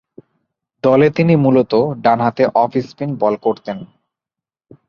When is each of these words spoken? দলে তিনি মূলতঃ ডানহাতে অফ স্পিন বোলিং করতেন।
দলে 0.83 1.07
তিনি 1.09 1.33
মূলতঃ 1.35 1.81
ডানহাতে 2.03 2.43
অফ 2.55 2.71
স্পিন 2.87 3.09
বোলিং 3.21 3.39
করতেন। 3.41 3.77